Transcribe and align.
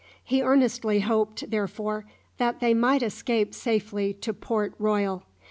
He 0.23 0.41
earnestly 0.41 1.01
hoped, 1.01 1.51
therefore, 1.51 2.05
that 2.39 2.59
they 2.59 2.73
might 2.73 3.03
escape 3.03 3.53
safely 3.53 4.13
to 4.15 4.33
Port 4.33 4.73
Royal. 4.79 5.21